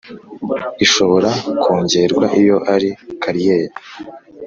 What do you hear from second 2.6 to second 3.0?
ari